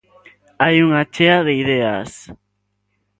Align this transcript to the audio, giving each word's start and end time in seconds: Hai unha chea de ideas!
Hai 0.61 0.75
unha 0.87 1.03
chea 1.13 1.37
de 1.47 1.53
ideas! 1.63 2.11